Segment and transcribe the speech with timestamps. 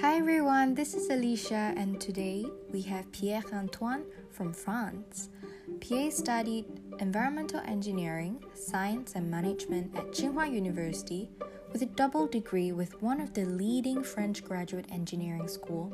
[0.00, 5.28] Hi everyone, this is Alicia, and today we have Pierre Antoine from France.
[5.80, 6.64] Pierre studied
[7.00, 11.28] environmental engineering, science, and management at Tsinghua University
[11.70, 15.92] with a double degree with one of the leading French graduate engineering school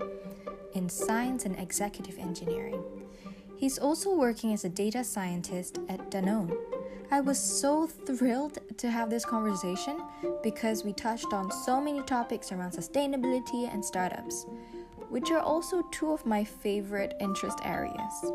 [0.74, 2.80] in science and executive engineering.
[3.56, 6.56] He's also working as a data scientist at Danone.
[7.10, 10.00] I was so thrilled to have this conversation
[10.42, 14.46] because we touched on so many topics around sustainability and startups,
[15.08, 18.32] which are also two of my favorite interest areas.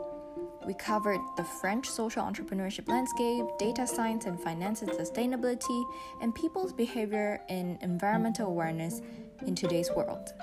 [0.66, 5.84] We covered the French social entrepreneurship landscape, data science and finance and sustainability,
[6.22, 9.02] and people's behavior in environmental awareness
[9.48, 10.34] in today's world.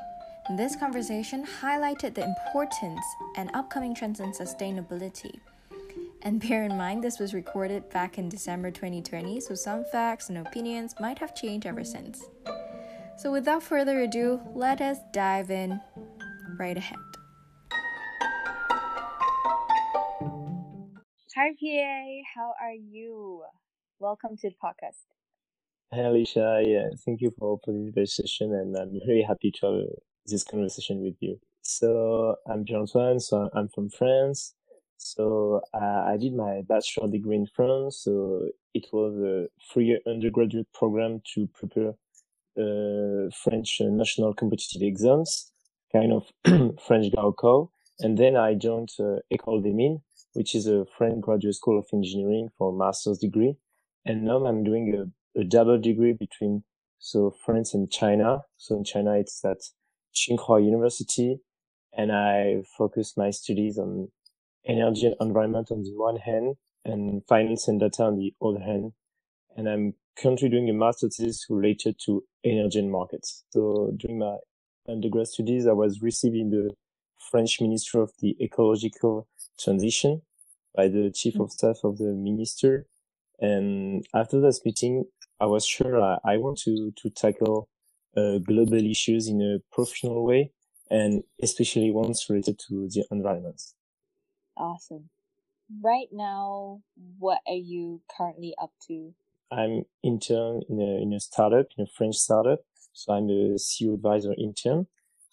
[0.57, 3.05] This conversation highlighted the importance
[3.37, 5.39] and upcoming trends in sustainability.
[6.23, 10.39] And bear in mind, this was recorded back in December 2020, so some facts and
[10.39, 12.25] opinions might have changed ever since.
[13.17, 15.81] So, without further ado, let us dive in
[16.59, 16.99] right ahead.
[21.37, 22.05] Hi, PA.
[22.35, 23.45] How are you?
[24.01, 25.05] Welcome to the podcast.
[25.93, 26.65] Hi, Alicia.
[26.67, 29.87] Yeah, thank you for opening the session, and I'm very happy to have
[30.27, 31.39] this conversation with you.
[31.63, 34.55] So I'm Pierre-Antoine, so I'm from France.
[34.99, 38.03] So uh, I did my bachelor degree in France.
[38.05, 41.95] So it was a three-year undergraduate program to prepare
[42.59, 45.53] uh, French national competitive exams,
[45.93, 46.25] kind of
[46.87, 47.71] French Gaokao.
[48.01, 50.01] And then I joined uh, École des Mines,
[50.35, 53.57] which is a French graduate school of engineering for master's degree.
[54.05, 56.65] And now I'm doing a, a double degree between
[56.99, 58.43] so France and China.
[58.57, 59.59] So in China, it's at
[60.15, 61.41] Tsinghua University,
[61.97, 64.09] and I focused my studies on
[64.69, 68.93] energy and environment on the one hand, and finance and data on the other hand.
[69.57, 73.45] And I'm currently doing a master's thesis related to energy and markets.
[73.51, 74.37] So during my
[74.89, 76.71] undergrad studies, I was receiving the
[77.31, 79.29] French Ministry of the Ecological
[79.59, 80.23] Transition
[80.75, 82.87] by the Chief of Staff of the Minister.
[83.41, 85.05] And after this meeting,
[85.41, 87.69] I was sure I, I want to, to tackle
[88.17, 90.53] uh, global issues in a professional way
[90.91, 93.61] and especially ones related to the environment.
[94.59, 95.09] Awesome.
[95.83, 96.81] Right now,
[97.19, 99.15] what are you currently up to?
[99.51, 102.61] I'm intern in a, in a startup, in a French startup.
[102.93, 104.87] So I'm a CEO advisor intern.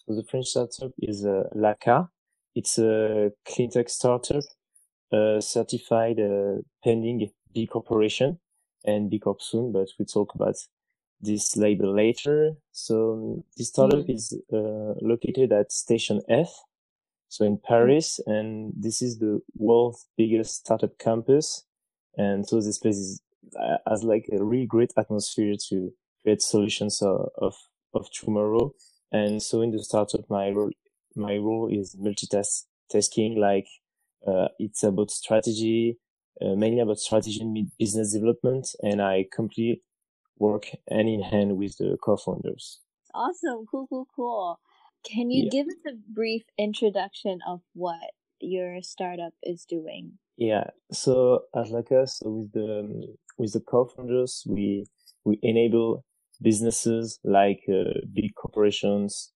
[0.06, 2.08] So the French startup is uh, Lakaa.
[2.54, 4.44] It's a clean tech startup,
[5.12, 8.38] uh, certified uh, pending B Corporation
[8.84, 10.54] and B Corp soon, but we talk about
[11.20, 12.52] this label later.
[12.72, 14.14] So this startup mm.
[14.14, 16.50] is uh, located at Station F,
[17.28, 21.64] so in Paris, and this is the world's biggest startup campus.
[22.16, 23.20] And so this place is,
[23.60, 25.92] uh, has like a really great atmosphere to
[26.22, 27.54] create solutions of, of,
[27.92, 28.72] of tomorrow.
[29.12, 30.70] And so in the startup, my role,
[31.14, 33.66] my role is multitasking, like,
[34.26, 35.98] uh, it's about strategy,
[36.40, 38.74] uh, mainly about strategy and business development.
[38.82, 39.82] And I completely
[40.38, 42.80] work hand in hand with the co-founders.
[43.14, 43.66] Awesome.
[43.70, 44.60] Cool, cool, cool.
[45.06, 45.50] Can you yeah.
[45.50, 50.18] give us a brief introduction of what your startup is doing?
[50.36, 50.64] Yeah.
[50.92, 54.86] So as like us, so with the with the co-founders, we
[55.24, 56.04] we enable
[56.42, 59.32] businesses like uh, big corporations,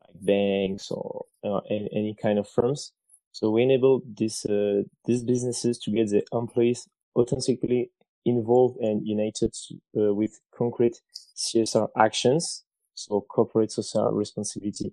[0.00, 2.92] like banks or uh, any, any, kind of firms.
[3.32, 7.90] So we enable these uh, these businesses to get the employees authentically
[8.24, 9.54] involved and united
[9.96, 11.00] uh, with concrete
[11.36, 14.92] CSR actions, so corporate social responsibility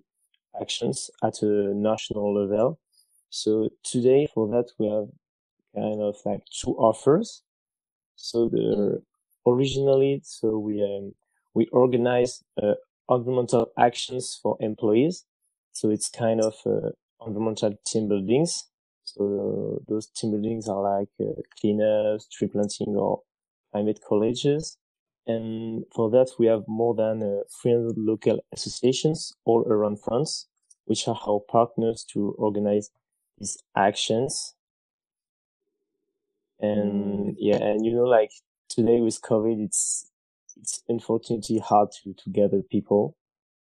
[0.60, 2.78] actions at a national level.
[3.30, 5.08] So today for that we have
[5.74, 7.42] kind of like two offers.
[8.16, 9.02] So the
[9.46, 11.14] originally, so we um,
[11.54, 12.74] we organize uh,
[13.08, 15.24] environmental actions for employees.
[15.72, 16.90] So it's kind of uh,
[17.24, 18.70] environmental team buildings
[19.14, 23.22] so those team buildings are like uh, cleanups, tree planting, or
[23.72, 24.78] climate colleges.
[25.26, 30.48] And for that, we have more than uh, 300 local associations all around France,
[30.86, 32.90] which are our partners to organize
[33.38, 34.54] these actions.
[36.58, 37.34] And mm.
[37.38, 38.30] yeah, and you know, like
[38.68, 40.10] today with COVID, it's
[40.56, 43.16] it's unfortunately hard to to gather people.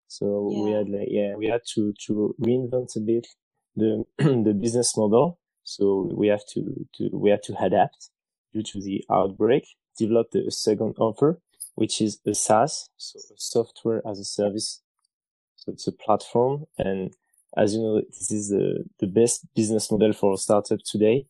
[0.08, 0.62] So yeah.
[0.62, 3.26] we had like yeah, we had to to reinvent a bit
[3.76, 5.38] the the business model.
[5.62, 8.10] So we have to, to we have to adapt
[8.52, 9.64] due to the outbreak.
[9.98, 11.40] Developed a second offer,
[11.76, 14.82] which is a SaaS, so software as a service.
[15.54, 17.14] So it's a platform, and
[17.56, 21.26] as you know, this is the the best business model for a startup today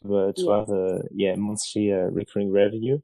[0.00, 0.58] to uh, to yeah.
[0.58, 2.98] have a yeah monthly uh, recurring revenue.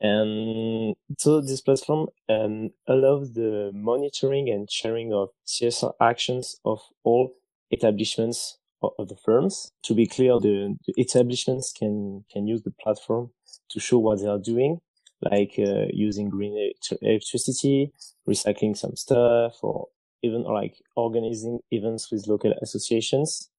[0.00, 7.34] And so this platform um, allows the monitoring and sharing of CSR actions of all
[7.70, 9.72] establishments of the firms.
[9.84, 13.30] To be clear, the, the establishments can can use the platform
[13.70, 14.80] to show what they are doing,
[15.22, 16.72] like uh, using green
[17.02, 17.92] electricity,
[18.28, 19.88] recycling some stuff, or
[20.22, 23.50] even like organizing events with local associations.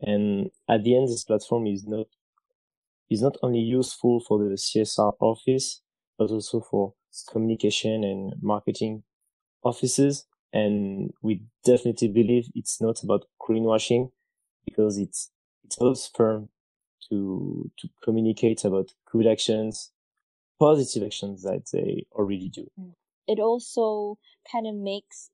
[0.00, 2.06] And at the end, this platform is not
[3.10, 5.82] is not only useful for the CSR office,
[6.16, 6.94] but also for
[7.30, 9.02] communication and marketing
[9.64, 10.26] offices.
[10.52, 14.10] And we definitely believe it's not about greenwashing
[14.64, 15.30] because it's,
[15.64, 16.48] it helps firm
[17.08, 19.90] to, to communicate about good actions,
[20.60, 22.70] positive actions that they already do.
[23.26, 24.18] It also
[24.50, 25.30] kind of makes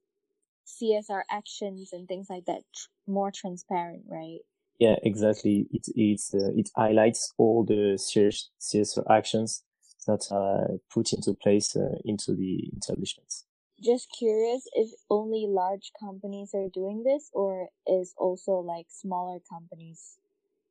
[0.67, 4.41] CSR actions and things like that tr- more transparent, right?
[4.79, 5.67] Yeah, exactly.
[5.73, 9.63] It it's uh, it highlights all the CSR actions
[10.07, 13.45] that are put into place uh, into the establishments.
[13.83, 20.19] Just curious if only large companies are doing this, or is also like smaller companies.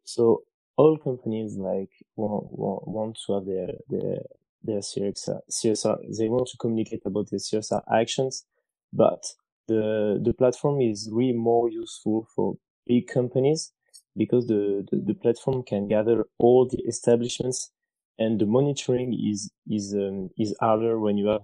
[0.03, 0.43] So
[0.77, 4.19] all companies like want, want, want to have their their
[4.65, 8.45] their CSR, CSR they want to communicate about their CSR actions,
[8.91, 9.23] but
[9.67, 12.57] the the platform is really more useful for
[12.87, 13.71] big companies
[14.17, 17.71] because the, the, the, platform can gather all the establishments
[18.17, 21.41] and the monitoring is is um, is harder when you have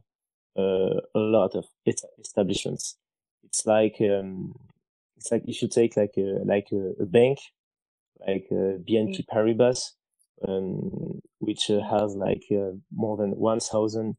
[0.57, 1.65] uh, a lot of
[2.19, 2.97] establishments.
[3.43, 4.55] It's like um,
[5.17, 7.39] it's like if you take like a like a, a bank,
[8.25, 9.91] like uh, BNP Paribas,
[10.47, 14.15] um, which uh, has like uh, more than one thousand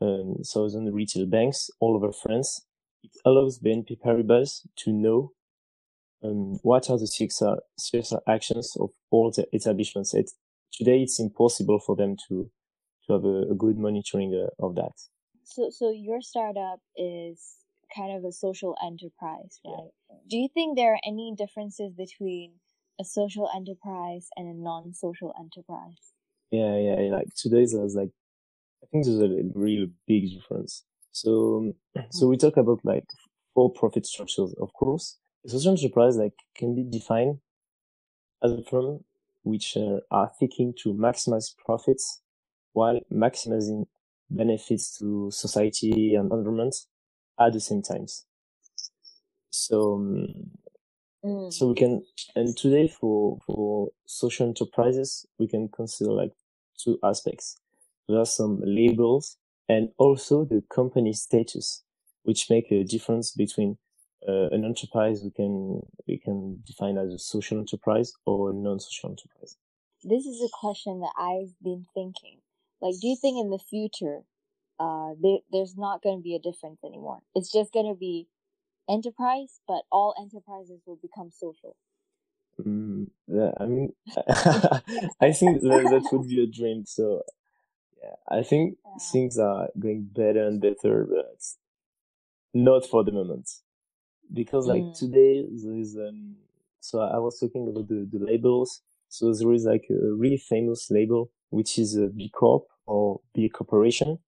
[0.00, 2.64] um, thousand retail banks all over France.
[3.02, 5.32] It allows BNP Paribas to know
[6.22, 10.12] um, what are the CSR, CSR actions of all the establishments?
[10.14, 10.30] It,
[10.72, 12.50] today, it's impossible for them to
[13.06, 14.92] to have a, a good monitoring uh, of that.
[15.44, 17.56] So, so your startup is
[17.94, 19.90] kind of a social enterprise, right?
[20.08, 20.16] Yeah.
[20.28, 22.52] Do you think there are any differences between
[23.00, 26.12] a social enterprise and a non-social enterprise?
[26.50, 27.10] Yeah, yeah.
[27.10, 28.10] Like today, there's like,
[28.82, 30.84] I think there's a real big difference.
[31.12, 31.72] So,
[32.10, 33.06] so we talk about like
[33.54, 37.38] for-profit structures, of course, social enterprise like can be defined
[38.42, 39.04] as a firm
[39.42, 42.20] which uh, are seeking to maximize profits
[42.72, 43.86] while maximizing
[44.28, 46.74] benefits to society and environment
[47.38, 48.26] at the same times.
[49.50, 50.26] So, um,
[51.24, 51.52] mm.
[51.52, 52.02] so we can,
[52.34, 56.32] and today for, for social enterprises, we can consider like
[56.82, 57.56] two aspects.
[58.08, 59.36] There are some labels
[59.68, 61.84] and also the company status,
[62.24, 63.78] which make a difference between
[64.28, 69.10] uh, an enterprise we can we can define as a social enterprise or a non-social
[69.10, 69.56] enterprise
[70.04, 72.38] this is a question that i've been thinking
[72.82, 74.20] like do you think in the future
[74.78, 78.26] uh there, there's not going to be a difference anymore it's just going to be
[78.90, 81.76] enterprise but all enterprises will become social
[82.60, 83.92] mm, yeah, i mean
[85.20, 87.22] i think that, that would be a dream so
[88.02, 88.92] yeah i think yeah.
[89.12, 91.40] things are going better and better but
[92.52, 93.48] not for the moment
[94.32, 94.98] because like mm.
[94.98, 96.36] today there is um
[96.80, 98.80] so I was talking about the, the labels.
[99.08, 103.48] So there is like a really famous label which is a B Corp or B
[103.48, 104.18] Corporation,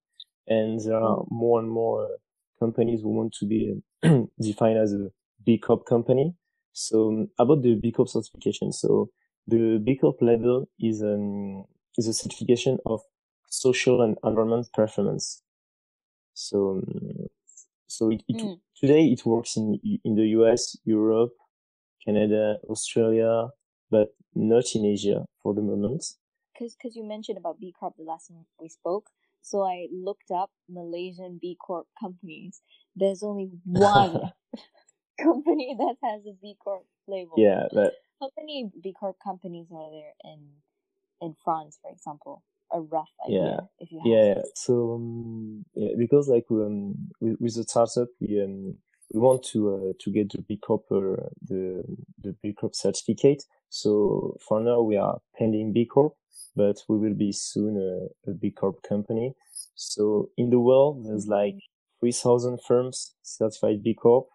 [0.47, 1.31] and there are mm.
[1.31, 2.17] more and more uh,
[2.63, 3.61] companies who want to be
[4.41, 5.09] defined as a
[5.45, 6.35] B Corp company.
[6.73, 9.11] So um, about the B Corp certification, so
[9.47, 11.65] the B Corp level is um
[11.99, 13.01] is a certification of
[13.49, 15.43] social and environment performance.
[16.35, 17.27] So um,
[17.87, 18.59] so it, it mm.
[18.81, 19.67] today it works in
[20.05, 21.35] in the US, Europe,
[22.05, 23.49] Canada, Australia,
[23.91, 26.03] but not in Asia for the moment.
[26.53, 29.07] Because because you mentioned about B Corp the last time we spoke,
[29.43, 32.63] so I looked up Malaysian B Corp companies.
[32.97, 34.33] There's only one
[35.21, 37.35] company that has a B Corp label.
[37.37, 40.49] Yeah, but how many B Corp companies are there in
[41.21, 42.43] in France, for example?
[42.73, 43.61] a rough idea yeah.
[43.79, 48.43] if you have yeah so um, yeah, because like um, with, with the startup we
[48.43, 48.75] um,
[49.13, 51.85] we want to uh, to get the B Corp uh, the
[52.23, 56.15] the B Corp certificate so for now we are pending B Corp
[56.55, 59.35] but we will be soon a, a B Corp company
[59.75, 61.55] so in the world there's mm-hmm.
[61.55, 61.59] like
[62.01, 64.29] 3000 firms certified B Corp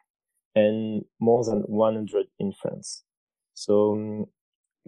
[0.56, 3.04] and more than 100 in France
[3.54, 4.26] so um,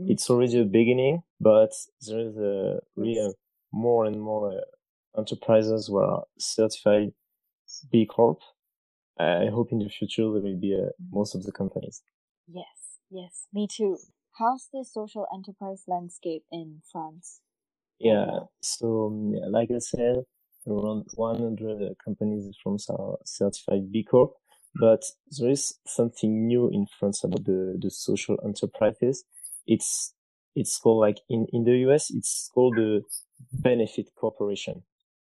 [0.08, 1.72] it's already a beginning, but
[2.08, 3.34] there is a really
[3.72, 7.12] more and more uh, enterprises who are certified
[7.92, 8.40] B Corp.
[9.20, 12.02] I hope in the future there will be uh, most of the companies.
[12.48, 13.98] Yes, yes, me too.
[14.40, 17.42] How's the social enterprise landscape in France?
[18.00, 18.40] Yeah.
[18.62, 20.24] So, um, yeah, like I said,
[20.66, 22.78] around 100 companies from
[23.26, 24.32] certified B Corp.
[24.80, 25.04] But
[25.38, 29.26] there is something new in France about the, the social enterprises.
[29.68, 30.14] It's,
[30.56, 33.02] it's called like in, in the US, it's called the
[33.52, 34.84] benefit corporation,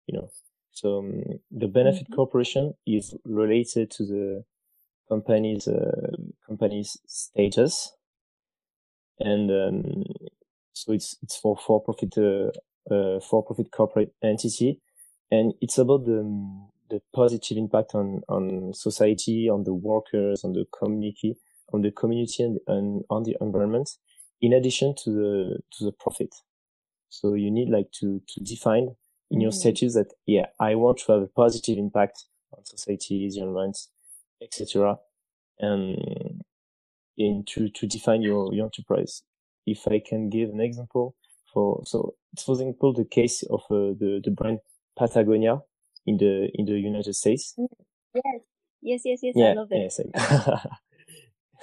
[0.07, 0.29] you know.
[0.73, 2.15] So um, the benefit mm-hmm.
[2.15, 4.45] corporation is related to the
[5.09, 6.13] company's, uh,
[6.47, 7.93] company's status.
[9.21, 10.05] And, um,
[10.73, 14.81] so it's, it's for for-profit, uh, uh, for-profit corporate entity.
[15.31, 20.53] And it's about the, um, the positive impact on, on society, on the workers, on
[20.53, 21.37] the community,
[21.73, 23.91] on the community and, and on the environment,
[24.41, 26.35] in addition to the, to the profit.
[27.11, 28.95] So you need like to, to define
[29.31, 29.55] in your mm.
[29.55, 32.25] status that, yeah, I want to have a positive impact
[32.57, 33.79] on society, the environment,
[34.43, 34.99] etc.
[35.59, 36.38] And
[37.19, 39.23] in to, to define your, your enterprise.
[39.67, 41.15] If I can give an example
[41.53, 44.61] for, so it's for example, the case of uh, the, the brand
[44.97, 45.61] Patagonia
[46.07, 47.55] in the in the United States.
[47.59, 47.67] Mm,
[48.83, 49.35] yes, yes, yes, yes.
[49.37, 49.79] Yeah, I love it.
[49.79, 50.11] Yeah, same.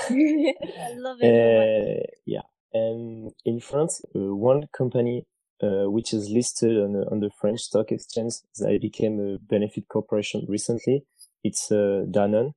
[0.10, 2.04] I love it.
[2.04, 2.42] Uh, yeah,
[2.74, 5.26] and in France, uh, one company
[5.64, 9.88] uh, which is listed on the, on the French stock exchange that became a benefit
[9.88, 11.06] corporation recently.
[11.44, 12.52] It's uh, Danone,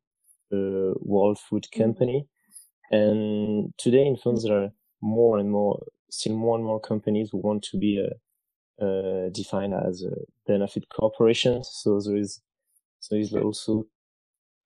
[0.52, 1.83] a World Food mm-hmm.
[1.83, 2.26] Company.
[2.90, 7.38] And today in France there are more and more, still more and more companies who
[7.38, 8.11] want to be a
[8.80, 10.14] uh, defined as a
[10.47, 11.64] benefit corporation.
[11.64, 12.40] So there is,
[13.00, 13.87] so is also,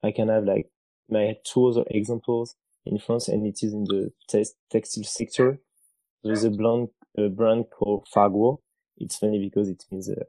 [0.03, 0.71] I can have like,
[1.09, 2.55] my two other examples
[2.87, 5.59] in France and it is in the te- textile sector.
[6.23, 8.59] There is a brand, a brand called Faguo.
[8.99, 10.25] It's funny because it means, uh,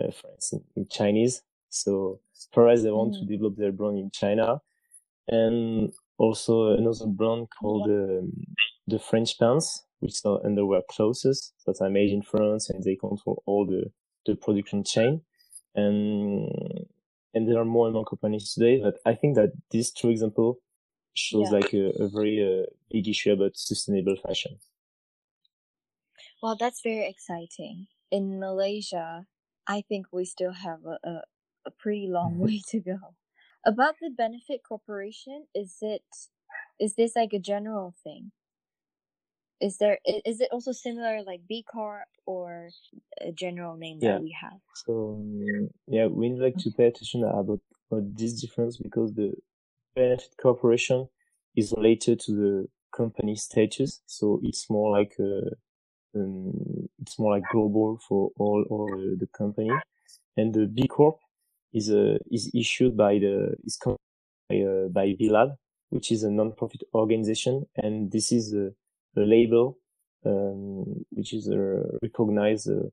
[0.00, 1.42] uh, France in, in, Chinese.
[1.68, 2.20] So
[2.52, 3.20] perhaps they want mm.
[3.20, 4.60] to develop their brand in China.
[5.28, 8.32] And also another brand called um,
[8.86, 13.42] the French Pants which are underwear clothes that are made in France and they control
[13.46, 13.90] all the,
[14.26, 15.22] the production chain.
[15.74, 16.50] And,
[17.34, 20.58] and there are more and more companies today, but I think that this two example
[21.14, 21.58] shows yeah.
[21.58, 24.58] like a, a very uh, big issue about sustainable fashion.
[26.42, 27.86] Well, that's very exciting.
[28.10, 29.26] In Malaysia,
[29.66, 31.22] I think we still have a, a,
[31.66, 32.44] a pretty long mm-hmm.
[32.44, 32.98] way to go.
[33.64, 36.02] About the benefit corporation, is it
[36.78, 38.32] is this like a general thing?
[39.60, 42.68] is there is it also similar like B Corp or
[43.20, 44.12] a general name yeah.
[44.12, 44.58] that we have?
[44.74, 47.60] So um, yeah, we need like to pay attention about,
[47.90, 49.32] about this difference because the
[49.94, 51.08] benefit corporation
[51.54, 55.40] is related to the company status, so it's more like a,
[56.14, 59.70] um, it's more like global for all all the company,
[60.36, 61.18] and the B Corp
[61.72, 63.78] is a is issued by the is
[64.48, 65.50] by uh, by B Lab,
[65.90, 68.70] which is a non-profit organization, and this is a
[69.16, 69.78] a label
[70.24, 72.88] um, which is uh, recognized uh,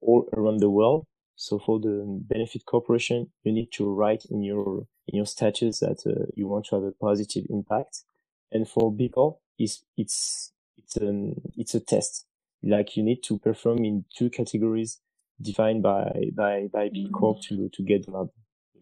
[0.00, 1.06] all around the world.
[1.36, 6.02] So for the benefit corporation, you need to write in your in your status that
[6.06, 8.02] uh, you want to have a positive impact.
[8.50, 12.26] And for Corp, it's it's it's an it's a test.
[12.62, 15.00] Like you need to perform in two categories
[15.40, 17.56] defined by by by B Corp mm-hmm.
[17.56, 18.28] to to get the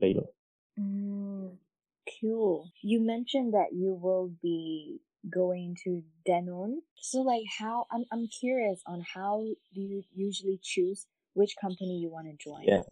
[0.00, 0.32] label.
[0.78, 1.56] Mm,
[2.20, 2.70] cool.
[2.82, 6.76] You mentioned that you will be going to Danone.
[6.96, 9.44] So like how I'm I'm curious on how
[9.74, 12.64] do you usually choose which company you want to join?
[12.64, 12.82] Yeah.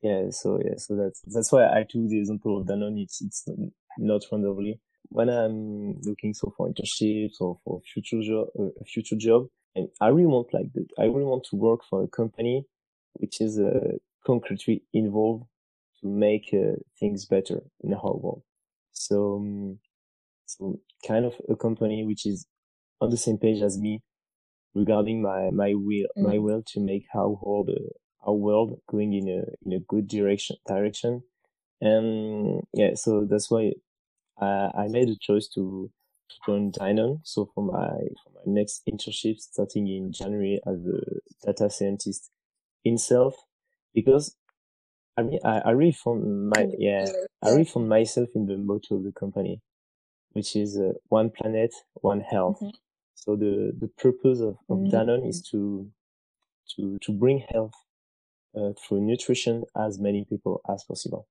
[0.00, 3.02] Yeah, so yeah, so that's that's why I took the example of Danone.
[3.02, 3.44] It's it's
[3.98, 4.80] not randomly.
[5.08, 9.88] When I'm looking so for internships or for future job, uh, a future job, and
[10.00, 10.86] I really want like that.
[11.00, 12.64] I really want to work for a company
[13.18, 13.96] which is uh,
[14.26, 15.44] concretely involved
[16.00, 18.42] to make uh, things better in our world.
[18.92, 19.78] So um,
[20.46, 22.46] so kind of a company which is
[23.00, 24.02] on the same page as me
[24.74, 26.28] regarding my, my will, mm.
[26.28, 27.70] my will to make our world,
[28.26, 31.22] our world going in a, in a good direction, direction.
[31.80, 33.72] And yeah, so that's why
[34.40, 35.90] I, I made a choice to,
[36.30, 37.20] to join Danone.
[37.24, 37.88] So for my,
[38.22, 42.30] for my next internship starting in January as a data scientist
[42.84, 43.34] in self,
[43.94, 44.36] because
[45.16, 47.06] I mean, I, I really found my, yeah,
[47.42, 49.60] I really found myself in the motto of the company
[50.32, 52.58] which is uh, one planet, one health.
[52.58, 52.76] Mm-hmm.
[53.14, 54.94] So the, the purpose of, of mm-hmm.
[54.94, 55.90] Danone is to,
[56.76, 57.74] to, to bring health
[58.56, 61.26] uh, through nutrition as many people as possible.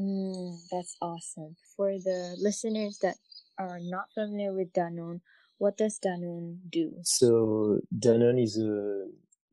[0.00, 1.56] Mm, that's awesome.
[1.76, 3.16] For the listeners that
[3.58, 5.20] are not familiar with Danone,
[5.58, 6.92] what does Danone do?
[7.02, 9.06] So Danone is a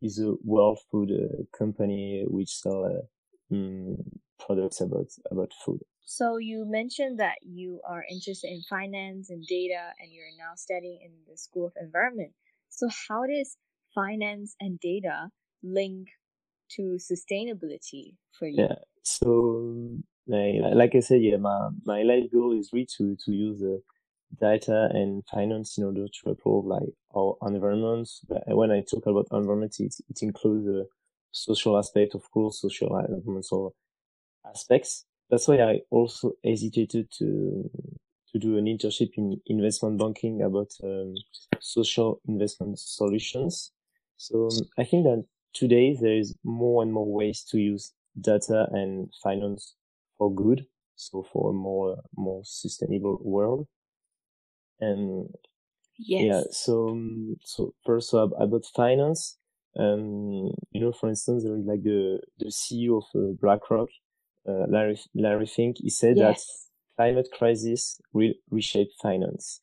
[0.03, 3.95] is a world food uh, company which sell uh, mm,
[4.37, 5.79] products about about food.
[6.05, 10.99] So you mentioned that you are interested in finance and data and you're now studying
[11.03, 12.33] in the School of Environment.
[12.69, 13.57] So how does
[13.95, 15.29] finance and data
[15.63, 16.09] link
[16.71, 18.63] to sustainability for you?
[18.63, 18.75] Yeah.
[19.03, 19.89] So,
[20.27, 23.81] like, like I said, yeah, my, my life goal is really to, to use the
[24.39, 28.09] data and finance in order to improve like our environment.
[28.27, 30.87] But when I talk about environment, it, it includes the
[31.31, 33.75] social aspect, of course, social environmental
[34.45, 35.05] aspects.
[35.29, 37.69] That's why I also hesitated to
[38.33, 41.13] to do an internship in investment banking about um,
[41.59, 43.71] social investment solutions.
[44.17, 48.67] So um, I think that today there is more and more ways to use data
[48.71, 49.75] and finance
[50.17, 50.65] for good.
[50.95, 53.67] So for a more, more sustainable world.
[54.79, 55.29] And
[55.97, 56.23] yes.
[56.23, 59.37] yeah, so, um, so first so about finance,
[59.79, 63.89] um, you know, for instance, there is like the, the CEO of uh, BlackRock,
[64.47, 66.45] uh, Larry, Larry Fink, he said yes.
[66.97, 69.61] that climate crisis will reshape finance.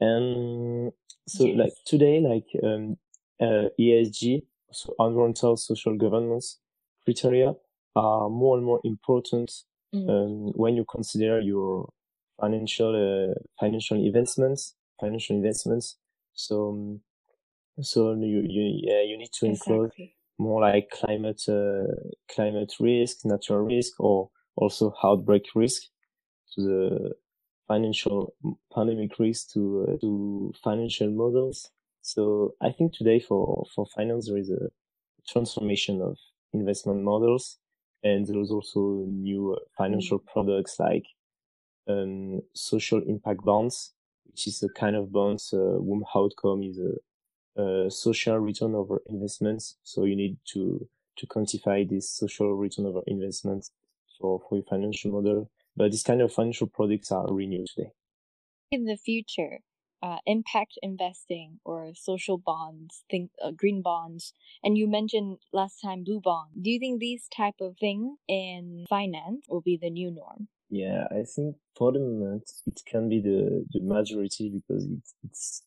[0.00, 0.92] And
[1.28, 1.56] so yes.
[1.58, 2.96] like today, like, um,
[3.40, 6.58] uh, ESG, so environmental social governance
[7.04, 7.52] criteria
[7.96, 9.50] are more and more important
[9.94, 10.08] mm.
[10.08, 11.88] um, when you consider your
[12.40, 15.96] financial uh, financial investments financial investments
[16.32, 17.00] so um,
[17.80, 20.14] so you you yeah you need to include exactly.
[20.38, 21.92] more like climate uh,
[22.32, 25.82] climate risk natural risk or also outbreak risk
[26.54, 27.14] to the
[27.66, 28.34] financial
[28.74, 31.70] pandemic risk to uh, to financial models.
[32.02, 34.68] So I think today for for finance there is a
[35.28, 36.18] transformation of
[36.52, 37.58] investment models,
[38.02, 40.26] and there is also new uh, financial mm.
[40.26, 41.04] products like
[41.88, 43.92] um, social impact bonds,
[44.26, 49.02] which is a kind of bonds uh, whose outcome is a, a social return over
[49.06, 49.76] investments.
[49.82, 53.70] So you need to to quantify this social return over investments
[54.18, 57.90] for, for your financial model but these kind of financial products are renewed today.
[58.70, 59.60] In the future,
[60.02, 66.04] uh, impact investing or social bonds, think uh, green bonds, and you mentioned last time
[66.04, 66.50] blue bond.
[66.60, 70.48] Do you think these type of thing in finance will be the new norm?
[70.70, 75.62] Yeah, I think for the moment it can be the the majority because it's it's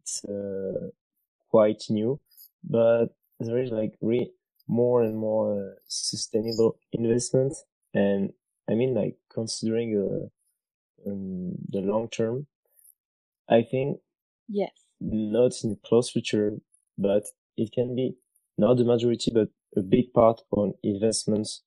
[0.00, 0.90] it's uh,
[1.50, 2.20] quite new,
[2.64, 3.08] but
[3.40, 4.32] there is like re-
[4.68, 7.54] more and more uh, sustainable investment.
[7.94, 8.32] And
[8.70, 9.90] I mean, like considering
[11.06, 12.46] uh, um, the long term,
[13.48, 14.00] I think
[14.48, 16.58] yes, not in close future,
[16.98, 17.24] but
[17.56, 18.16] it can be
[18.58, 21.62] not the majority, but a big part on investments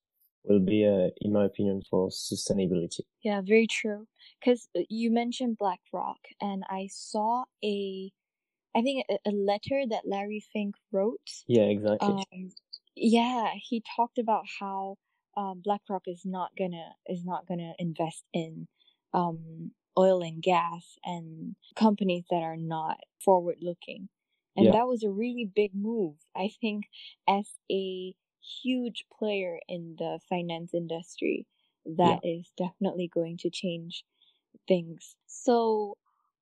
[0.46, 3.00] will be, uh, in my opinion, for sustainability.
[3.22, 4.06] Yeah, very true.
[4.40, 8.10] Because uh, you mentioned BlackRock, and I saw a,
[8.74, 11.30] I think a, a letter that Larry Fink wrote.
[11.46, 12.08] Yeah, exactly.
[12.08, 12.50] Um,
[12.94, 14.96] yeah, he talked about how
[15.36, 18.66] um, BlackRock is not gonna is not gonna invest in
[19.12, 24.08] um, oil and gas and companies that are not forward looking.
[24.56, 24.72] And yeah.
[24.72, 26.14] that was a really big move.
[26.34, 26.84] I think
[27.28, 28.14] as a
[28.62, 31.46] huge player in the finance industry,
[31.84, 32.38] that yeah.
[32.38, 34.04] is definitely going to change
[34.66, 35.16] things.
[35.26, 35.96] So,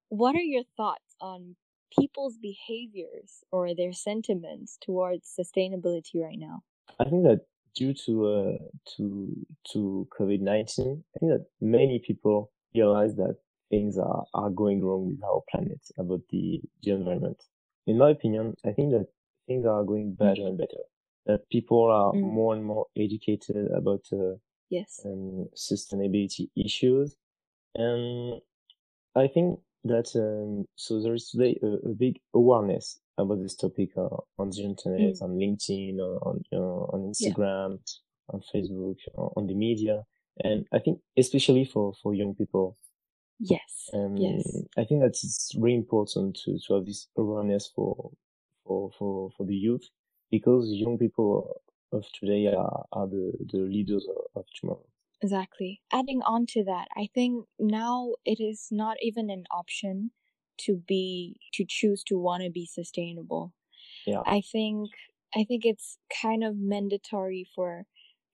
[0.08, 1.56] what are your thoughts on
[1.98, 6.62] people's behaviors or their sentiments towards sustainability right now?
[7.00, 7.40] I think that
[7.74, 8.58] due to uh,
[8.96, 13.36] to to COVID nineteen, I think that many people realize that
[13.70, 17.42] things are, are going wrong with our planet about the the environment.
[17.86, 19.06] In my opinion, I think that
[19.46, 20.84] things are going better and better.
[21.26, 22.20] That people are mm.
[22.20, 24.36] more and more educated about uh,
[24.68, 27.16] yes um, sustainability issues,
[27.74, 28.40] and
[29.16, 33.90] I think that um, so there is today a, a big awareness about this topic
[33.96, 34.08] uh,
[34.38, 35.22] on the internet, mm.
[35.22, 38.34] on LinkedIn, on you know, on Instagram, yeah.
[38.34, 38.96] on Facebook,
[39.36, 40.02] on the media,
[40.42, 42.76] and I think especially for for young people.
[43.40, 43.90] Yes.
[43.92, 44.62] Um, yes.
[44.76, 48.12] I think that it's really important to to have this awareness for
[48.64, 49.88] for for for the youth
[50.36, 54.88] because young people of today are are the the leaders of, of tomorrow.
[55.22, 55.80] Exactly.
[55.92, 60.10] Adding on to that, I think now it is not even an option
[60.64, 63.52] to be to choose to want to be sustainable.
[64.06, 64.22] Yeah.
[64.26, 64.90] I think
[65.40, 67.86] I think it's kind of mandatory for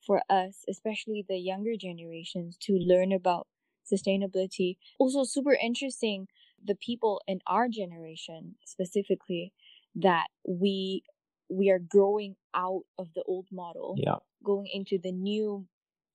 [0.07, 3.47] for us, especially the younger generations, to learn about
[3.93, 4.77] sustainability.
[4.99, 6.29] Also super interesting
[6.71, 9.53] the people in our generation specifically
[9.95, 11.03] that we
[11.51, 14.17] we are growing out of the old model yeah.
[14.45, 15.67] going into the new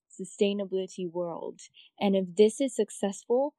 [0.10, 1.60] sustainability world
[2.00, 3.54] and if this is successful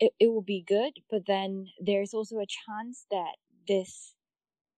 [0.00, 4.14] it, it will be good, but then there's also a chance that this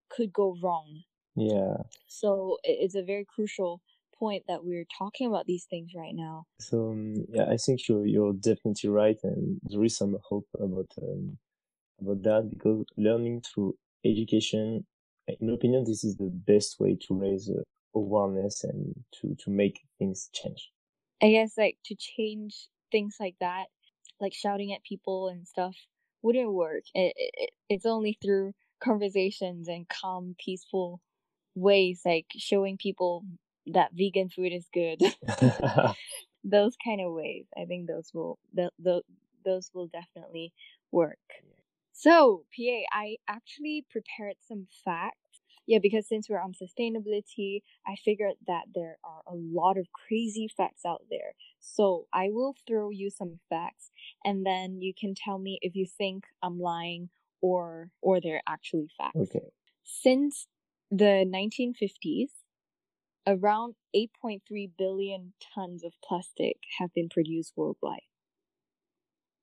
[0.09, 1.03] could go wrong.
[1.37, 1.77] Yeah.
[2.07, 3.81] So it's a very crucial
[4.19, 6.45] point that we're talking about these things right now.
[6.59, 10.91] So um, yeah, I think you're you're definitely right, and there is some hope about
[11.01, 11.39] um,
[12.01, 14.87] about that because learning through education
[15.41, 17.63] in my opinion, this is the best way to raise uh,
[17.95, 20.71] awareness and to to make things change.
[21.23, 23.67] I guess like to change things like that,
[24.21, 25.77] like shouting at people and stuff,
[26.23, 26.83] wouldn't work.
[26.95, 31.01] It, it it's only through conversations and calm, peaceful
[31.55, 33.25] ways, like showing people
[33.67, 35.01] that vegan food is good.
[36.45, 39.03] those kind of ways, I think those will the, the
[39.45, 40.53] those will definitely
[40.93, 41.19] work.
[41.93, 45.19] So, PA, I actually prepared some facts.
[45.71, 50.49] Yeah, because since we're on sustainability, I figured that there are a lot of crazy
[50.49, 51.35] facts out there.
[51.61, 53.93] So, I will throw you some facts
[54.25, 58.89] and then you can tell me if you think I'm lying or or they're actually
[58.99, 59.17] facts.
[59.17, 59.47] Okay.
[59.85, 60.49] Since
[60.91, 62.33] the 1950s,
[63.29, 68.09] around 8.3 billion tons of plastic have been produced worldwide.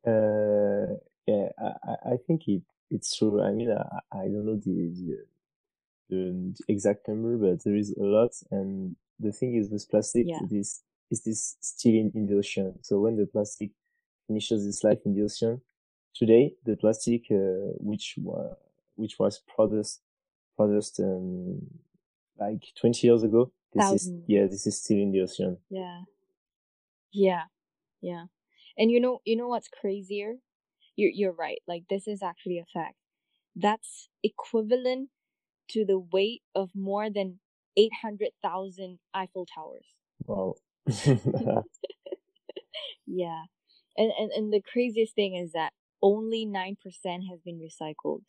[0.05, 3.41] Uh, yeah, I, I think it it's true.
[3.41, 5.25] I mean, I, I don't know the, the
[6.09, 8.31] the exact number, but there is a lot.
[8.51, 10.39] And the thing is with plastic, Yeah.
[10.43, 12.79] it is is this still in, in the ocean.
[12.81, 13.71] So when the plastic
[14.27, 15.61] finishes its life in the ocean,
[16.13, 18.55] today the plastic uh, which wa-
[18.95, 20.01] which was produced
[20.57, 21.61] produced um,
[22.39, 25.57] like 20 years ago, this is yeah, this is still in the ocean.
[25.69, 26.01] Yeah.
[27.11, 27.43] Yeah.
[28.01, 28.25] Yeah.
[28.77, 30.35] And you know you know what's crazier?
[30.95, 31.61] You're you're right.
[31.67, 32.95] Like this is actually a fact.
[33.55, 35.09] That's equivalent
[35.69, 37.39] to the weight of more than
[37.77, 39.85] 800,000 Eiffel Towers.
[40.25, 40.55] Wow.
[43.07, 43.43] Yeah.
[43.95, 46.77] And, and and the craziest thing is that only 9%
[47.29, 48.25] has been recycled.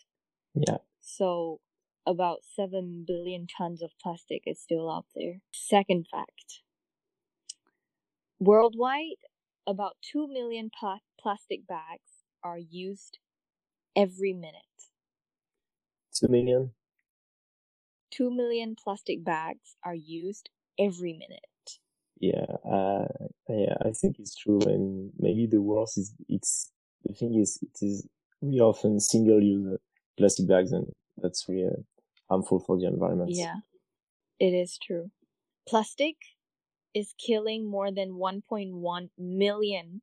[0.54, 0.78] yeah.
[1.00, 1.60] So
[2.06, 5.40] about 7 billion tons of plastic is still out there.
[5.52, 6.62] Second fact.
[8.40, 9.22] Worldwide,
[9.66, 13.18] about 2 million pla- plastic bags are used
[13.94, 14.62] every minute.
[16.14, 16.72] Two million.
[18.10, 21.78] 2 million plastic bags are used every minute.
[22.20, 23.06] Yeah, uh,
[23.48, 24.60] yeah, I think it's true.
[24.62, 26.72] And maybe the worst is it's
[27.04, 28.08] the thing is it is
[28.40, 29.78] we often single use
[30.16, 31.82] plastic bags, and that's really uh,
[32.28, 33.30] harmful for the environment.
[33.32, 33.56] Yeah,
[34.40, 35.10] it is true.
[35.68, 36.16] Plastic
[36.94, 40.02] is killing more than 1.1 million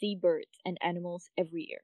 [0.00, 1.82] seabirds and animals every year.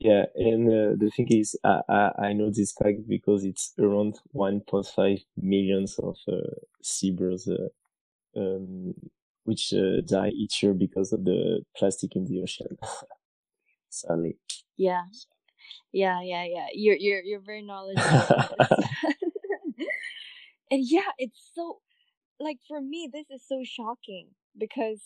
[0.00, 4.18] Yeah, and uh, the thing is, I, I I know this fact because it's around
[4.34, 7.68] 1.5 millions of uh, seabirds, uh,
[8.36, 8.94] um,
[9.44, 12.78] which uh, die each year because of the plastic in the ocean.
[13.90, 14.38] Sadly.
[14.76, 15.04] Yeah.
[15.92, 16.66] Yeah, yeah, yeah.
[16.74, 18.32] You're you're you're very knowledgeable.
[20.70, 21.80] and yeah, it's so
[22.40, 24.28] like for me this is so shocking
[24.58, 25.00] because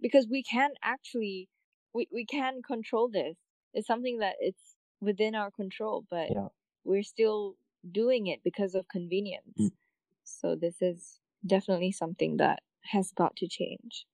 [0.00, 1.48] because we can actually
[1.94, 3.36] we, we can control this.
[3.74, 6.48] It's something that it's within our control, but Yeah.
[6.84, 7.56] we're still
[7.90, 9.58] doing it because of convenience.
[9.58, 9.72] Mm.
[10.24, 14.06] So this is definitely something that has got to change.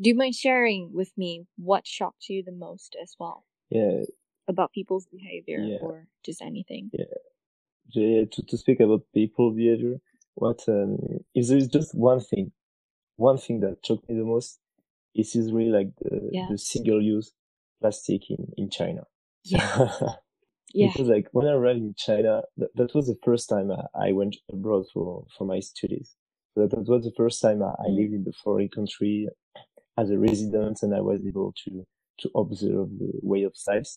[0.00, 3.44] Do you mind sharing with me what shocked you the most as well?
[3.70, 4.02] Yeah,
[4.48, 5.78] about people's behavior Yeah.
[5.80, 6.90] or just anything.
[6.92, 7.04] Yeah,
[7.94, 8.24] yeah.
[8.30, 10.00] to, to speak about people behavior,
[10.34, 10.98] what um,
[11.34, 12.52] if there is just one thing,
[13.16, 14.58] one thing that shocked me the most,
[15.14, 16.48] it is really like the, Yeah.
[16.50, 17.32] the single-use
[17.82, 19.02] plastic in, in China.
[19.44, 19.88] Yeah.
[20.74, 20.88] Yeah.
[20.92, 24.36] Because like when I arrived in China, that, that was the first time I, went
[24.52, 26.16] abroad for, for my studies.
[26.54, 27.96] So that, was the first time I, Mm.
[27.96, 29.28] lived in the foreign country
[29.98, 31.84] as a resident and I was able to,
[32.20, 33.88] to observe the way of life.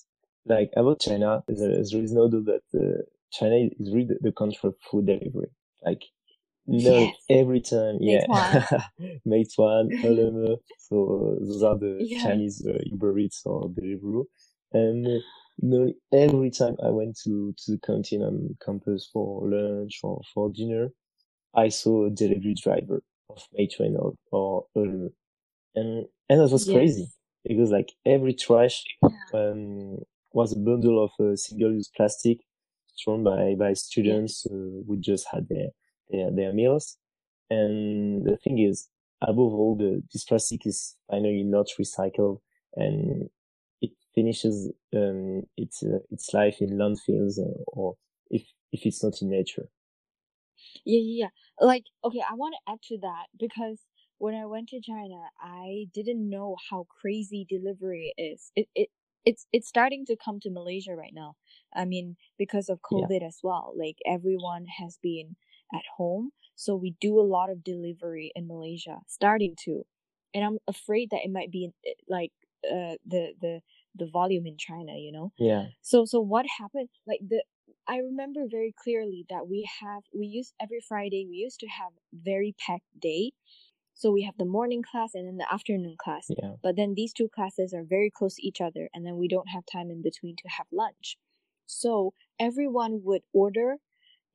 [0.45, 4.33] Like about China, there, there is no doubt that uh, China is really the, the
[4.33, 5.51] country of food delivery.
[5.85, 6.03] Like,
[6.67, 7.15] no, Yes.
[7.29, 8.25] every time, yeah.
[8.27, 8.67] Meituan.
[9.27, 12.23] Meituan, So uh, those are the Yeah.
[12.23, 14.25] Chinese uh, Uber Eats or Deliveroo.
[14.73, 15.19] And uh,
[15.59, 20.51] no, every time I went to, to the canteen on campus for lunch or for
[20.51, 20.89] dinner,
[21.55, 24.13] I saw a delivery driver of Meituan or,
[24.75, 25.09] or.
[25.75, 27.17] And, and that was crazy Yes.
[27.45, 29.09] because like every trash Yeah.
[29.33, 29.99] um,
[30.33, 32.39] was a bundle of uh, single-use plastic
[33.03, 34.53] thrown by by students uh,
[34.87, 35.69] who just had their,
[36.09, 36.97] their their meals.
[37.49, 38.89] And the thing is,
[39.21, 42.39] above all, the this plastic is finally not recycled,
[42.75, 43.29] and
[43.81, 47.97] it finishes um, its uh, its life in landfills, uh, or
[48.29, 49.67] if if it's not in nature.
[50.85, 51.25] Yeah, yeah,
[51.59, 51.65] yeah.
[51.65, 53.81] Like, okay, I want to add to that because
[54.17, 58.51] when I went to China, I didn't know how crazy delivery is.
[58.55, 58.89] It it
[59.25, 61.35] it's it's starting to come to Malaysia right now.
[61.73, 63.07] I mean, because of Yeah.
[63.09, 63.73] COVID as well.
[63.77, 65.35] Like everyone has been
[65.73, 69.85] at home, so we do a lot of delivery in Malaysia, starting to.
[70.33, 72.31] And I'm afraid that it might be eh, like
[72.65, 73.61] uh the the
[73.95, 75.31] the volume in China, you know.
[75.37, 76.89] Yeah, So so what happened?
[77.07, 77.43] Like the
[77.87, 81.91] I remember very clearly that we have we used every Friday we used to have
[82.13, 83.31] very packed day.
[83.93, 86.27] So we have the morning class and then the afternoon class.
[86.29, 86.55] Yeah.
[86.61, 89.49] But then these two classes are very close to each other and then we don't
[89.49, 91.17] have time in between to have lunch.
[91.65, 93.77] So everyone would order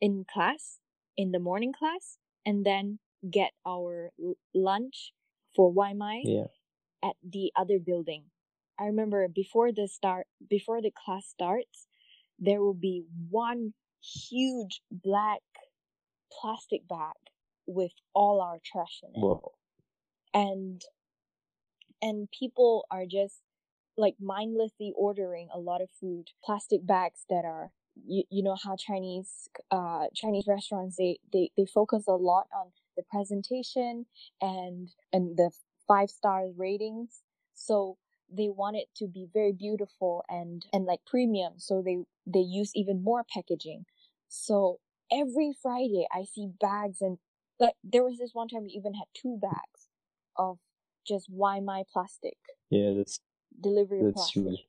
[0.00, 0.79] in class
[1.20, 2.98] in the morning class and then
[3.38, 5.12] get our l- lunch
[5.54, 6.48] for Waimai Yeah.
[7.02, 8.24] at the other building.
[8.78, 11.87] I remember before the start before the class starts,
[12.38, 15.42] there will be one huge black
[16.33, 17.16] plastic bag
[17.66, 19.20] with all our trash in it.
[19.20, 19.52] Well,
[20.35, 20.83] And
[22.02, 23.42] and people are just
[23.96, 27.72] like mindlessly ordering a lot of food, plastic bags that are
[28.07, 32.68] you, you know how Chinese uh Chinese restaurants they, they they focus a lot on
[32.96, 34.07] the presentation
[34.40, 35.50] and and the
[35.88, 37.22] five star ratings.
[37.55, 37.98] So
[38.33, 41.55] they want it to be very beautiful and and like premium.
[41.59, 43.87] So they they use even more packaging.
[44.29, 44.79] So
[45.12, 47.18] every friday i see bags and
[47.61, 49.88] like there was this one time we even had two bags
[50.37, 50.59] of
[51.07, 52.37] just waimai plastic.
[52.70, 53.20] Yeah, that's
[53.61, 54.42] delivery that's plastic.
[54.44, 54.66] Huge.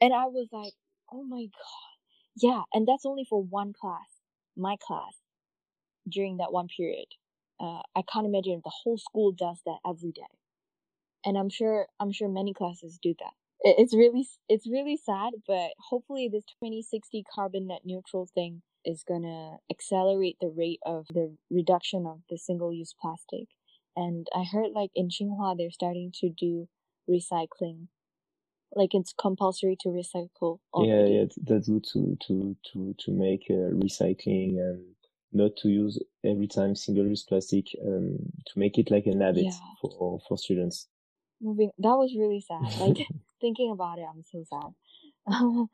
[0.00, 0.72] and i was like
[1.12, 1.97] oh my god
[2.40, 4.08] yeah and that's only for one class
[4.56, 5.14] my class
[6.08, 7.06] during that one period.
[7.60, 10.22] Uh, i can't imagine if the whole school does that every day.
[11.24, 13.32] And i'm sure i'm sure many classes do that.
[13.62, 19.56] It's really it's really sad but hopefully this 2060 carbon net neutral thing is gonna
[19.70, 23.48] accelerate the rate of the reduction of the single use plastic.
[23.96, 26.68] And i heard like in Tsinghua they're starting to do
[27.10, 27.88] recycling
[28.74, 31.12] like it's compulsory to recycle Yeah, already.
[31.14, 34.84] yeah, th- that's good to to to to make uh, recycling and
[35.32, 37.66] not to use every time single-use plastic.
[37.84, 39.58] Um, to make it like an habit Yeah.
[39.80, 40.88] for for students.
[41.40, 42.96] moving that was really sad like
[43.40, 44.74] thinking about it i'm so sad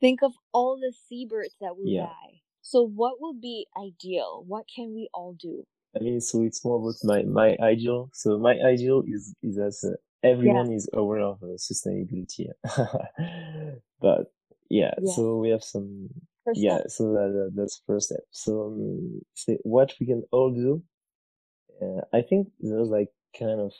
[0.00, 2.06] think of all the seabirds that will Yeah.
[2.06, 5.64] die so what would be ideal what can we all do
[5.96, 8.10] I mean, so it's more about my my ideal.
[8.14, 12.48] So my ideal is is that everyone is aware of uh, sustainability.
[14.00, 14.32] but
[14.70, 15.12] yeah, Yeah.
[15.14, 16.10] so we have some
[16.44, 16.90] First yeah step.
[16.90, 20.82] so that, that- that's first step so um, say what we can all do
[21.82, 23.72] uh, i think there's like kind of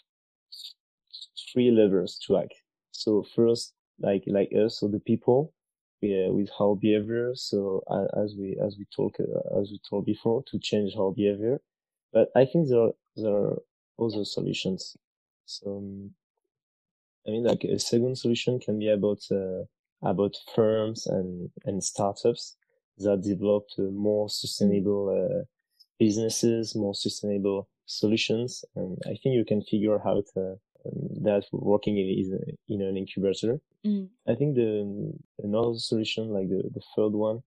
[1.53, 2.55] three levers to act
[2.93, 5.53] so first like like us so the people
[6.05, 10.05] uh, with our behavior so uh, as we as we talk uh, as we told
[10.05, 11.61] before to change our behavior
[12.13, 13.59] but i think there are there are
[14.01, 14.97] other solutions
[15.47, 16.11] so um,
[17.27, 19.65] i mean like a second solution can be about uh,
[20.03, 22.57] about firms and, and startups
[22.99, 25.43] that develop uh, more sustainable uh,
[26.01, 28.65] businesses, more sustainable solutions.
[28.77, 30.57] And I think you can figure out uh,
[31.25, 33.61] that working in, in an incubator.
[33.87, 34.09] Mm.
[34.29, 37.43] I think the another solution, like the, the third one,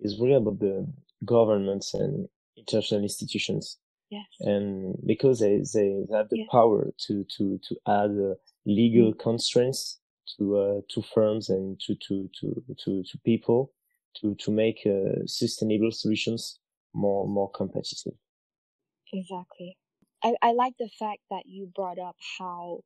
[0.00, 0.86] is really about the
[1.24, 3.78] governments and international institutions.
[4.10, 6.48] yes And because they, they have the Yes.
[6.50, 10.00] power to, to, to add uh, legal constraints
[10.36, 13.72] to uh, to firms and to to to to, to people
[14.16, 16.58] to to make uh, sustainable solutions
[16.94, 18.14] more more competitive.
[19.12, 19.76] exactly.
[20.24, 22.84] I, I like the fact that you brought up how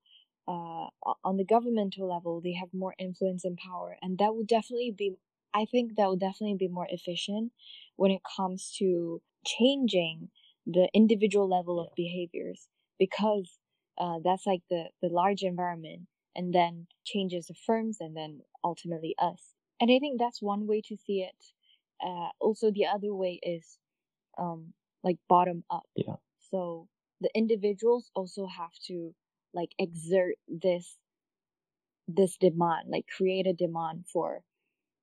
[0.49, 0.89] uh,
[1.25, 5.17] on the governmental level they have more influence and power and that would definitely be
[5.53, 7.53] i think that would definitely be more efficient
[7.97, 10.29] when it comes to changing
[10.65, 13.59] the individual level of behaviors because
[13.99, 16.03] uh, that's like the, the large environment
[16.35, 19.43] and then changes the firms and then ultimately us.
[19.81, 21.45] And i think that's one way to see it.
[22.05, 23.79] Uh, also the other way is
[24.39, 25.85] um, like bottom up.
[25.95, 26.17] Yeah.
[26.51, 26.89] so
[27.21, 29.15] the individuals also have to
[29.55, 30.99] like exert this
[32.09, 34.43] this demand like create a demand for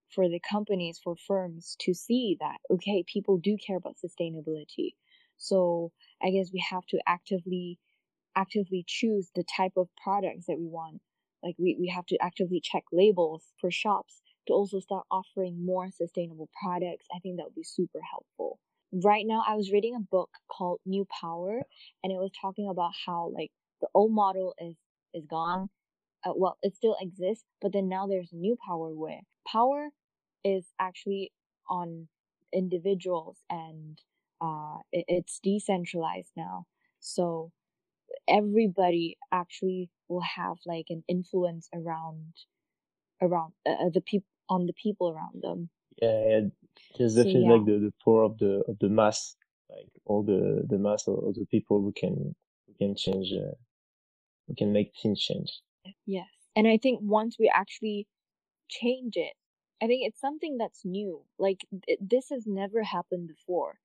[0.10, 4.94] for the companies for firms to see that okay people do care about sustainability.
[5.38, 7.80] So i guess we have to actively
[8.36, 11.02] actively choose the type of products that we want.
[11.44, 15.90] Like we, we have to actively check labels for shops to also start offering more
[15.92, 17.06] sustainable products.
[17.14, 18.60] I think that would be super helpful.
[19.04, 21.64] Right now i was reading a book called new power
[22.04, 24.76] and it was talking about how like the old model is
[25.16, 25.70] is gone.
[26.26, 29.90] Uh, well it still exists but then now there's new power where power
[30.44, 31.32] is actually
[31.70, 32.08] on
[32.54, 34.00] individuals and
[34.42, 36.66] uh it, it's decentralized now.
[37.00, 37.52] So
[38.28, 42.34] everybody actually will have like an influence around
[43.22, 45.70] around uh, the people on the people around them
[46.02, 46.42] Yeah, yeah
[46.98, 47.58] there's So, definitely yeah.
[47.58, 49.36] like the, the power of the of the mass,
[49.70, 52.36] like all the the mass of, of the people who can
[52.68, 53.56] who can change, uh,
[54.48, 55.62] who can make things change.
[56.06, 56.28] Yes.
[56.56, 58.08] And I think once we actually
[58.70, 59.34] change it,
[59.84, 61.24] I think it's something that's new.
[61.40, 63.78] Like th- this has never happened before.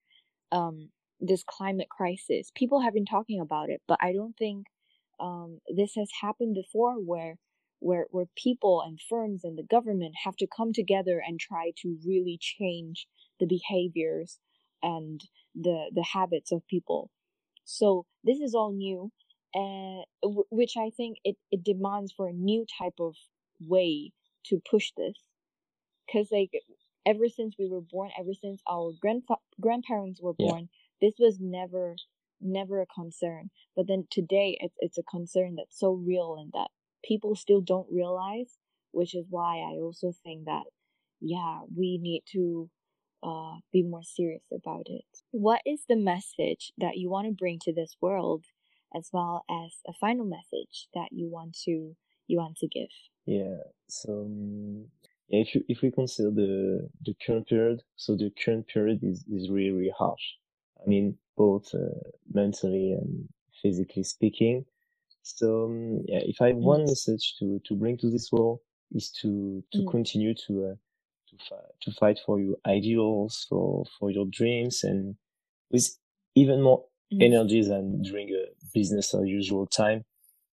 [0.53, 2.51] Um, this climate crisis.
[2.55, 4.67] People have been talking about it, but I don't think
[5.21, 7.37] um, this has happened before where
[7.81, 11.99] where where people and firms and the government have to come together and try to
[12.05, 13.07] really change
[13.41, 14.39] the behaviors
[14.83, 15.21] and
[15.55, 17.11] the the habits of people.
[17.65, 19.13] So this is all new,
[19.55, 23.17] and w- which I think it, it demands for a new type of
[23.61, 24.13] way
[24.47, 25.15] to push this,
[26.07, 26.51] because like
[27.07, 30.88] ever since we were born, ever since our grandfa- grandparents were born, yeah.
[31.01, 31.97] This was never
[32.41, 33.51] never a concern.
[33.77, 36.71] But then today, it's it's a concern that's so real and that
[37.05, 38.59] people still don't realize,
[38.93, 40.65] which is why I also think that
[41.21, 42.71] yeah, we need to
[43.23, 45.05] uh, be more serious about it.
[45.33, 48.45] What is the message that you want to bring to this world,
[48.95, 52.89] as well as a final message that you want to you want to give?
[53.27, 53.59] Yeah.
[53.89, 54.87] So um,
[55.29, 59.51] if you, if we consider the the current period, so the current period is is
[59.51, 60.23] really really harsh.
[60.89, 62.01] I mean, both uh,
[62.33, 63.29] mentally and
[63.63, 64.65] physically speaking.
[65.23, 68.61] So um, yeah, if I have one message to to bring to this world
[68.93, 69.91] is to to mm.
[69.91, 70.77] continue to uh,
[71.29, 75.17] to fight to fight for your ideals, for for your dreams, and
[75.71, 75.95] with
[76.35, 77.23] even more mm.
[77.23, 80.07] energy than during a business as usual time,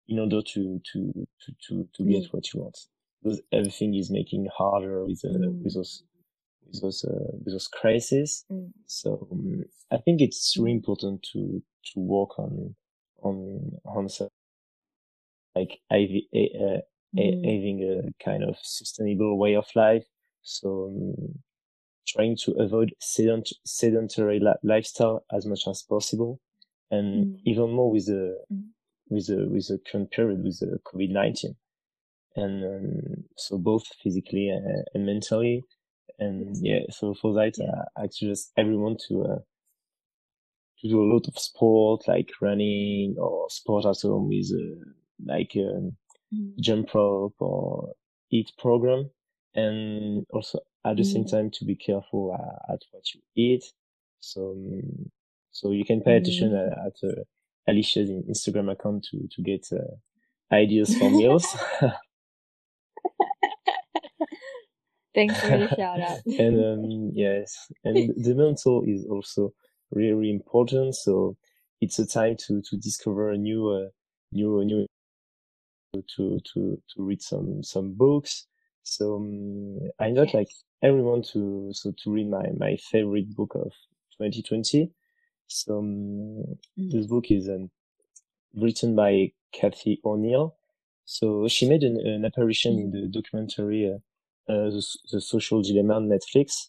[0.07, 2.33] in order to to to to, to get mm.
[2.33, 2.79] what you want.
[3.21, 5.63] Because everything is making harder with uh, mm.
[5.63, 6.03] with those
[6.67, 8.45] with those uh, with those crises.
[8.51, 8.71] Mm.
[8.85, 11.61] So um, I think it's really important to
[11.93, 12.75] to work on
[13.21, 14.07] on on
[15.55, 16.81] like having a,
[17.15, 17.45] mm.
[17.45, 20.05] having a kind of sustainable way of life.
[20.41, 21.39] So um,
[22.07, 26.39] trying to avoid sedent, sedentary lifestyle as much as possible,
[26.91, 27.39] and mm.
[27.45, 28.63] even more with the mm.
[29.09, 31.55] with the with the current period with the COVID nineteen,
[32.35, 35.63] and um, so both physically and, and mentally
[36.23, 37.65] and yeah so for that yeah.
[37.65, 39.39] uh, I suggest everyone to uh,
[40.79, 44.83] to do a lot of sport like running or sport at home with uh,
[45.25, 45.97] like a um,
[46.33, 46.59] mm.
[46.59, 47.93] jump rope or
[48.31, 49.09] HIIT program
[49.55, 51.13] and also at the mm.
[51.13, 53.63] same time to be careful uh, at what you eat
[54.19, 55.11] so um,
[55.51, 56.71] so you can pay attention mm.
[56.71, 57.23] at, at uh,
[57.67, 59.95] Alicia's Instagram account to to get uh,
[60.53, 61.55] ideas for meals
[65.13, 66.19] Thanks for the shout out.
[66.25, 69.53] and um, yes, and the mental is also
[69.91, 70.95] really, important.
[70.95, 71.37] So
[71.81, 73.89] it's a time to to discover a new, uh,
[74.31, 74.87] new, new,
[75.93, 78.47] to to to read some some books.
[78.83, 80.33] So um, I yes.
[80.33, 80.49] like
[80.81, 83.71] everyone to so to read my my favorite book of
[84.17, 84.91] 2020.
[85.47, 86.43] So um,
[86.79, 86.91] mm.
[86.91, 87.69] this book is um,
[88.55, 90.55] written by Cathy O'Neil.
[91.05, 92.83] So she made an, an apparition mm.
[92.83, 93.93] in the documentary.
[93.93, 93.99] Uh,
[94.47, 96.67] the, the, Social Dilemma on Netflix,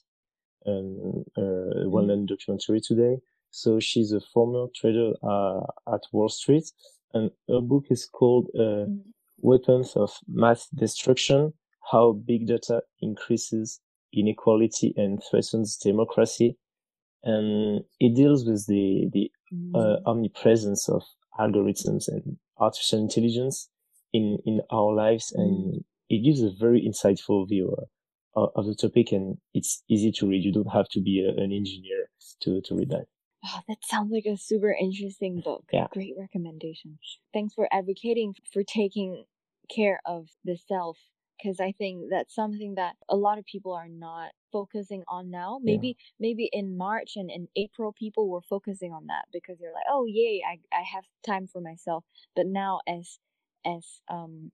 [0.67, 3.19] um, uh, well-known documentary today.
[3.51, 5.61] So she's a former trader uh,
[5.93, 6.65] at Wall Street,
[7.13, 9.01] and her book is called uh, mm.
[9.39, 11.53] "Weapons of Math Destruction:
[11.93, 13.81] How Big Data Increases
[14.13, 16.57] Inequality and Threatens Democracy."
[17.23, 19.31] And it deals with the the
[19.75, 20.03] uh, mm.
[20.07, 21.03] omnipresence of
[21.39, 23.69] algorithms and artificial intelligence
[24.13, 27.75] in in our lives and it gives a very insightful view
[28.37, 30.45] uh, of the topic and it's easy to read.
[30.45, 32.09] You don't have to be a, an engineer
[32.43, 33.07] to, to read that.
[33.47, 35.65] Oh, that sounds like a super interesting book.
[35.73, 35.87] Yeah.
[35.93, 36.99] Great recommendation.
[37.33, 39.25] Thanks for advocating for taking
[39.75, 40.99] care of the self
[41.37, 45.59] because I think that's something that a lot of people are not focusing on now.
[45.63, 46.05] Maybe yeah.
[46.21, 50.07] maybe in March and in April people were focusing on that because they're like, "Oh,
[50.07, 52.05] yay, I I have time for myself."
[52.37, 53.19] But now as
[53.67, 54.53] as um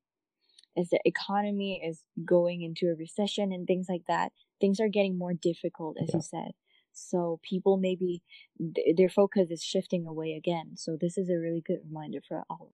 [0.76, 5.18] as the economy is going into a recession and things like that, things are getting
[5.18, 6.16] more difficult, as yeah.
[6.16, 6.50] you said.
[6.92, 8.22] So people maybe
[8.58, 10.72] th- their focus is shifting away again.
[10.76, 12.72] So this is a really good reminder for all.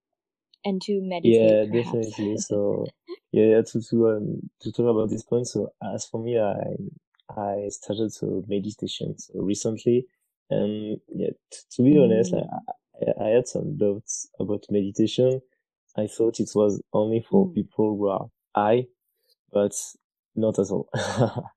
[0.64, 1.40] And to meditate.
[1.40, 2.08] Yeah, perhaps.
[2.08, 2.38] definitely.
[2.38, 2.86] So
[3.32, 5.46] yeah, to to um, to talk about this point.
[5.46, 6.56] So as for me, I
[7.30, 10.06] I started to meditation so recently,
[10.50, 12.04] and yeah, t- to be mm.
[12.04, 15.40] honest, I, I had some doubts about meditation
[15.96, 17.54] I thought it was only for mm.
[17.54, 18.86] people who are high,
[19.52, 19.72] but
[20.34, 20.88] not at all.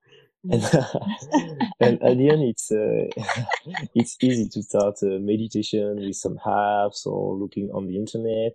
[0.49, 0.63] and,
[1.79, 3.43] and at the end, it's uh,
[3.95, 8.53] it's easy to start a meditation with some apps or looking on the internet.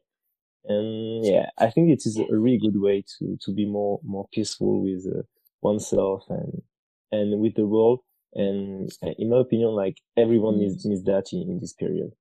[0.67, 4.27] And yeah, I think it is a really good way to to be more more
[4.33, 5.23] peaceful with uh,
[5.61, 6.63] oneself and
[7.13, 8.01] and with the world.
[8.35, 12.13] And in my opinion, like everyone needs needs that in, in this period.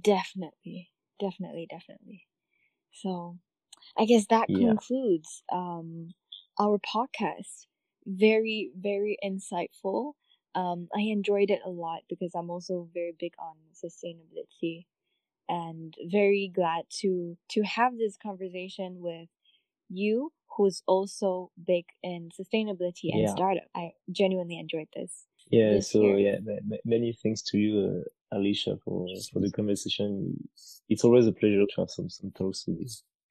[0.00, 2.26] Definitely, definitely, definitely.
[2.92, 3.38] So
[3.98, 4.68] I guess that yeah.
[4.68, 6.10] concludes um,
[6.58, 7.66] our podcast.
[8.06, 10.14] very, very insightful.
[10.54, 14.86] Um, I enjoyed it a lot because I'm also very big on sustainability
[15.48, 19.28] and very glad to to have this conversation with
[19.88, 23.32] you who's also big in sustainability and Yeah.
[23.32, 23.64] startup.
[23.74, 25.26] I genuinely enjoyed this.
[25.50, 26.18] Yeah, this so year.
[26.18, 30.48] yeah, ma- ma- many thanks to you, uh, Alicia, for for the conversation.
[30.88, 32.88] It's always a pleasure to have some some talks with you.